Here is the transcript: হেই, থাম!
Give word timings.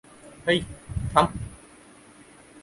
হেই, 0.45 0.59
থাম! 1.11 1.27